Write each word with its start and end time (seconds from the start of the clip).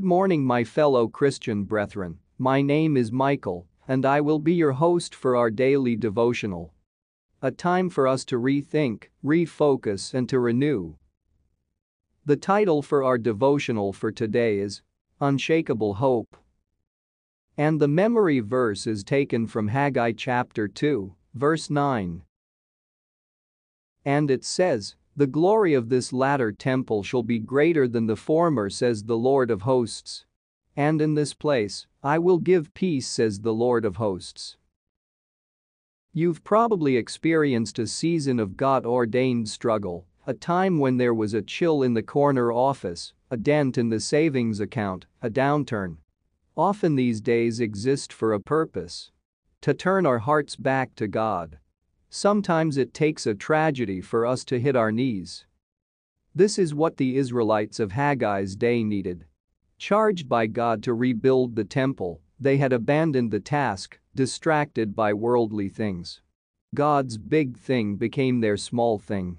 morning, 0.00 0.42
my 0.42 0.64
fellow 0.64 1.06
Christian 1.06 1.64
brethren. 1.64 2.18
My 2.38 2.62
name 2.62 2.96
is 2.96 3.12
Michael, 3.12 3.66
and 3.86 4.06
I 4.06 4.22
will 4.22 4.38
be 4.38 4.54
your 4.54 4.72
host 4.72 5.14
for 5.14 5.36
our 5.36 5.50
daily 5.50 5.96
devotional. 5.96 6.72
A 7.42 7.50
time 7.50 7.90
for 7.90 8.08
us 8.08 8.24
to 8.24 8.38
rethink, 8.38 9.08
refocus, 9.22 10.14
and 10.14 10.26
to 10.30 10.38
renew. 10.38 10.94
The 12.24 12.38
title 12.38 12.80
for 12.80 13.04
our 13.04 13.18
devotional 13.18 13.92
for 13.92 14.10
today 14.10 14.60
is 14.60 14.80
Unshakable 15.20 15.92
Hope. 15.92 16.38
And 17.58 17.78
the 17.78 17.86
memory 17.86 18.40
verse 18.40 18.86
is 18.86 19.04
taken 19.04 19.46
from 19.46 19.68
Haggai 19.68 20.12
chapter 20.12 20.68
2, 20.68 21.14
verse 21.34 21.68
9. 21.68 22.22
And 24.06 24.30
it 24.30 24.42
says, 24.42 24.96
The 25.14 25.26
glory 25.26 25.74
of 25.74 25.90
this 25.90 26.12
latter 26.12 26.52
temple 26.52 27.02
shall 27.02 27.22
be 27.22 27.38
greater 27.38 27.86
than 27.86 28.06
the 28.06 28.16
former, 28.16 28.70
says 28.70 29.04
the 29.04 29.16
Lord 29.16 29.50
of 29.50 29.62
hosts. 29.62 30.24
And 30.74 31.02
in 31.02 31.14
this 31.14 31.34
place, 31.34 31.86
I 32.02 32.18
will 32.18 32.38
give 32.38 32.72
peace, 32.72 33.06
says 33.06 33.40
the 33.40 33.52
Lord 33.52 33.84
of 33.84 33.96
hosts. 33.96 34.56
You've 36.14 36.42
probably 36.44 36.96
experienced 36.96 37.78
a 37.78 37.86
season 37.86 38.38
of 38.38 38.56
God 38.56 38.86
ordained 38.86 39.48
struggle, 39.48 40.06
a 40.26 40.34
time 40.34 40.78
when 40.78 40.96
there 40.96 41.14
was 41.14 41.34
a 41.34 41.42
chill 41.42 41.82
in 41.82 41.94
the 41.94 42.02
corner 42.02 42.50
office, 42.50 43.12
a 43.30 43.36
dent 43.36 43.76
in 43.76 43.90
the 43.90 44.00
savings 44.00 44.60
account, 44.60 45.06
a 45.20 45.28
downturn. 45.28 45.96
Often 46.56 46.96
these 46.96 47.20
days 47.20 47.60
exist 47.60 48.12
for 48.12 48.32
a 48.32 48.40
purpose. 48.40 49.10
To 49.62 49.74
turn 49.74 50.06
our 50.06 50.18
hearts 50.18 50.56
back 50.56 50.94
to 50.96 51.06
God. 51.06 51.58
Sometimes 52.14 52.76
it 52.76 52.92
takes 52.92 53.26
a 53.26 53.34
tragedy 53.34 54.02
for 54.02 54.26
us 54.26 54.44
to 54.44 54.60
hit 54.60 54.76
our 54.76 54.92
knees. 54.92 55.46
This 56.34 56.58
is 56.58 56.74
what 56.74 56.98
the 56.98 57.16
Israelites 57.16 57.80
of 57.80 57.92
Haggai's 57.92 58.54
day 58.54 58.84
needed. 58.84 59.24
Charged 59.78 60.28
by 60.28 60.46
God 60.46 60.82
to 60.82 60.92
rebuild 60.92 61.56
the 61.56 61.64
temple, 61.64 62.20
they 62.38 62.58
had 62.58 62.70
abandoned 62.70 63.30
the 63.30 63.40
task, 63.40 63.98
distracted 64.14 64.94
by 64.94 65.14
worldly 65.14 65.70
things. 65.70 66.20
God's 66.74 67.16
big 67.16 67.56
thing 67.56 67.96
became 67.96 68.40
their 68.40 68.58
small 68.58 68.98
thing. 68.98 69.38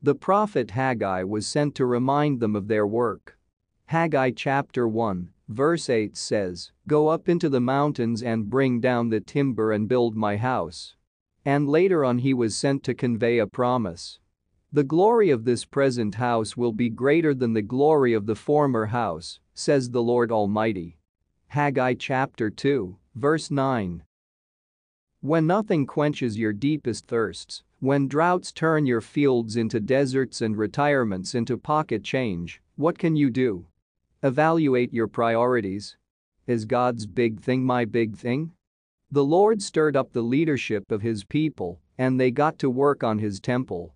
The 0.00 0.14
prophet 0.14 0.70
Haggai 0.70 1.22
was 1.24 1.46
sent 1.46 1.74
to 1.74 1.84
remind 1.84 2.40
them 2.40 2.56
of 2.56 2.66
their 2.66 2.86
work. 2.86 3.38
Haggai 3.88 4.30
chapter 4.30 4.88
1, 4.88 5.28
verse 5.50 5.90
8 5.90 6.16
says, 6.16 6.72
Go 6.88 7.08
up 7.08 7.28
into 7.28 7.50
the 7.50 7.60
mountains 7.60 8.22
and 8.22 8.48
bring 8.48 8.80
down 8.80 9.10
the 9.10 9.20
timber 9.20 9.70
and 9.70 9.86
build 9.86 10.16
my 10.16 10.38
house. 10.38 10.96
And 11.46 11.68
later 11.68 12.04
on 12.04 12.18
he 12.18 12.34
was 12.34 12.56
sent 12.56 12.82
to 12.82 12.92
convey 12.92 13.38
a 13.38 13.46
promise. 13.46 14.18
The 14.72 14.82
glory 14.82 15.30
of 15.30 15.44
this 15.44 15.64
present 15.64 16.16
house 16.16 16.56
will 16.56 16.72
be 16.72 16.90
greater 16.90 17.32
than 17.32 17.52
the 17.52 17.62
glory 17.62 18.14
of 18.14 18.26
the 18.26 18.34
former 18.34 18.86
house, 18.86 19.38
says 19.54 19.88
the 19.88 20.02
Lord 20.02 20.32
Almighty. 20.32 20.98
Haggai 21.46 21.94
chapter 21.94 22.50
2, 22.50 22.98
verse 23.14 23.48
9. 23.52 24.02
When 25.20 25.46
nothing 25.46 25.86
quenches 25.86 26.36
your 26.36 26.52
deepest 26.52 27.06
thirsts, 27.06 27.62
when 27.78 28.08
droughts 28.08 28.50
turn 28.50 28.84
your 28.84 29.00
fields 29.00 29.56
into 29.56 29.78
deserts 29.78 30.40
and 30.40 30.58
retirements 30.58 31.32
into 31.36 31.56
pocket 31.56 32.02
change, 32.02 32.60
what 32.74 32.98
can 32.98 33.14
you 33.14 33.30
do? 33.30 33.66
Evaluate 34.20 34.92
your 34.92 35.06
priorities. 35.06 35.96
Is 36.48 36.64
God's 36.64 37.06
big 37.06 37.40
thing 37.40 37.64
my 37.64 37.84
big 37.84 38.16
thing? 38.16 38.50
The 39.10 39.24
Lord 39.24 39.62
stirred 39.62 39.96
up 39.96 40.12
the 40.12 40.22
leadership 40.22 40.90
of 40.90 41.02
his 41.02 41.24
people, 41.24 41.80
and 41.96 42.18
they 42.18 42.30
got 42.30 42.58
to 42.58 42.68
work 42.68 43.04
on 43.04 43.18
his 43.18 43.40
temple. 43.40 43.94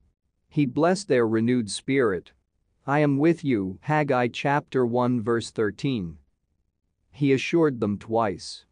He 0.48 0.66
blessed 0.66 1.09
their 1.09 1.26
renewed 1.26 1.71
spirit. 1.71 2.32
I 2.87 3.00
am 3.00 3.19
with 3.19 3.44
you, 3.44 3.78
Haggai 3.82 4.28
chapter 4.28 4.87
1 4.87 5.20
verse 5.20 5.50
13. 5.50 6.19
He 7.12 7.32
assured 7.32 7.81
them 7.81 7.99
twice. 7.99 8.65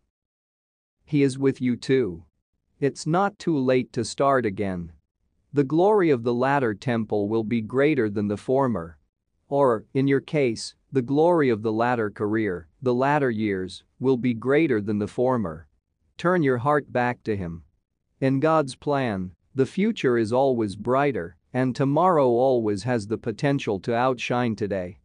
He 1.04 1.22
is 1.22 1.38
with 1.38 1.60
you 1.60 1.76
too. 1.76 2.24
It's 2.80 3.06
not 3.06 3.38
too 3.38 3.58
late 3.58 3.92
to 3.94 4.04
start 4.04 4.46
again. 4.46 4.92
The 5.52 5.64
glory 5.64 6.10
of 6.10 6.22
the 6.22 6.34
latter 6.34 6.74
temple 6.74 7.28
will 7.28 7.44
be 7.44 7.60
greater 7.60 8.08
than 8.08 8.28
the 8.28 8.36
former. 8.36 8.98
Or, 9.48 9.84
in 9.94 10.06
your 10.06 10.20
case, 10.20 10.74
the 10.92 11.02
glory 11.02 11.48
of 11.48 11.62
the 11.62 11.72
latter 11.72 12.10
career, 12.10 12.68
the 12.82 12.94
latter 12.94 13.30
years, 13.30 13.82
will 13.98 14.16
be 14.16 14.34
greater 14.34 14.80
than 14.80 14.98
the 14.98 15.08
former. 15.08 15.67
Turn 16.18 16.42
your 16.42 16.58
heart 16.58 16.92
back 16.92 17.22
to 17.22 17.36
Him. 17.36 17.62
In 18.20 18.40
God's 18.40 18.74
plan, 18.74 19.30
the 19.54 19.66
future 19.66 20.18
is 20.18 20.32
always 20.32 20.74
brighter, 20.74 21.36
and 21.52 21.76
tomorrow 21.76 22.26
always 22.26 22.82
has 22.82 23.06
the 23.06 23.16
potential 23.16 23.78
to 23.78 23.94
outshine 23.94 24.56
today. 24.56 24.98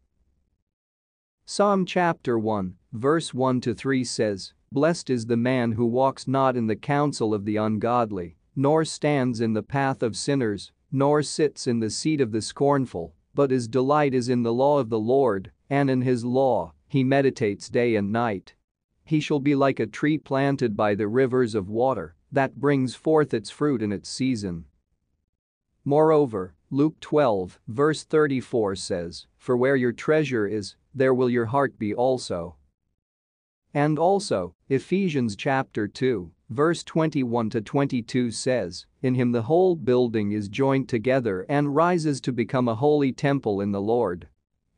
Psalm 1.45 1.85
chapter 1.85 2.39
1, 2.39 2.73
verse 2.93 3.31
1 3.31 3.61
to 3.61 3.75
3 3.75 4.03
says, 4.03 4.53
Blessed 4.71 5.11
is 5.11 5.27
the 5.27 5.37
man 5.37 5.73
who 5.73 5.85
walks 5.85 6.27
not 6.27 6.57
in 6.57 6.65
the 6.65 6.75
counsel 6.75 7.31
of 7.31 7.45
the 7.45 7.57
ungodly, 7.57 8.35
nor 8.55 8.83
stands 8.83 9.39
in 9.39 9.53
the 9.53 9.61
path 9.61 10.01
of 10.01 10.17
sinners, 10.17 10.71
nor 10.91 11.21
sits 11.21 11.67
in 11.67 11.79
the 11.79 11.91
seat 11.91 12.21
of 12.21 12.31
the 12.31 12.41
scornful, 12.41 13.13
but 13.35 13.51
his 13.51 13.67
delight 13.67 14.15
is 14.15 14.29
in 14.29 14.41
the 14.41 14.53
law 14.53 14.79
of 14.79 14.89
the 14.89 14.99
Lord, 14.99 15.51
and 15.69 15.91
in 15.91 16.01
his 16.01 16.25
law 16.25 16.73
he 16.87 17.03
meditates 17.03 17.69
day 17.69 17.95
and 17.95 18.11
night. 18.11 18.55
He 19.03 19.19
shall 19.19 19.39
be 19.39 19.55
like 19.55 19.79
a 19.79 19.87
tree 19.87 20.17
planted 20.17 20.75
by 20.75 20.95
the 20.95 21.07
rivers 21.07 21.55
of 21.55 21.69
water 21.69 22.15
that 22.31 22.59
brings 22.59 22.95
forth 22.95 23.33
its 23.33 23.49
fruit 23.49 23.81
in 23.81 23.91
its 23.91 24.09
season. 24.09 24.65
Moreover, 25.85 26.55
Luke 26.71 26.99
12, 27.01 27.59
verse 27.67 28.03
34 28.03 28.75
says, 28.75 29.27
For 29.37 29.55
where 29.55 29.75
your 29.75 29.91
treasure 29.91 30.47
is, 30.47 30.75
there 30.95 31.13
will 31.13 31.29
your 31.29 31.45
heart 31.47 31.77
be 31.77 31.93
also. 31.93 32.55
And 33.73 33.99
also, 33.99 34.55
Ephesians 34.69 35.35
chapter 35.35 35.87
2, 35.87 36.31
verse 36.49 36.83
21 36.83 37.49
to 37.51 37.61
22 37.61 38.31
says, 38.31 38.85
In 39.01 39.15
him 39.15 39.31
the 39.31 39.43
whole 39.43 39.75
building 39.75 40.31
is 40.31 40.47
joined 40.47 40.89
together 40.89 41.45
and 41.49 41.75
rises 41.75 42.21
to 42.21 42.31
become 42.31 42.67
a 42.67 42.75
holy 42.75 43.11
temple 43.11 43.61
in 43.61 43.71
the 43.71 43.81
Lord. 43.81 44.27